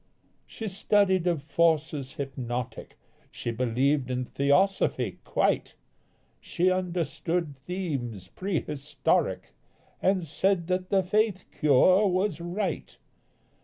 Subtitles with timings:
[0.47, 2.97] She studied of forces hypnotic,
[3.29, 5.75] She believed in theosophy quite,
[6.39, 9.51] She understood themes prehistoric
[10.01, 12.97] And said that the faith cure was right.